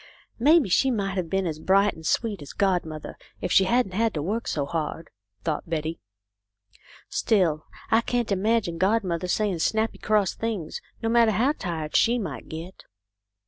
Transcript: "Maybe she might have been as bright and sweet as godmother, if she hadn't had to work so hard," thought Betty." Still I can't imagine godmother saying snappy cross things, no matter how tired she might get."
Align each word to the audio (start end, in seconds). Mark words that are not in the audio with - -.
"Maybe 0.49 0.67
she 0.67 0.89
might 0.89 1.15
have 1.17 1.29
been 1.29 1.45
as 1.45 1.59
bright 1.59 1.93
and 1.93 2.03
sweet 2.03 2.41
as 2.41 2.53
godmother, 2.53 3.19
if 3.39 3.51
she 3.51 3.65
hadn't 3.65 3.91
had 3.91 4.15
to 4.15 4.21
work 4.23 4.47
so 4.47 4.65
hard," 4.65 5.11
thought 5.43 5.69
Betty." 5.69 5.99
Still 7.07 7.67
I 7.91 8.01
can't 8.01 8.31
imagine 8.31 8.79
godmother 8.79 9.27
saying 9.27 9.59
snappy 9.59 9.99
cross 9.99 10.33
things, 10.33 10.81
no 11.03 11.09
matter 11.09 11.29
how 11.33 11.51
tired 11.51 11.95
she 11.95 12.17
might 12.17 12.49
get." 12.49 12.85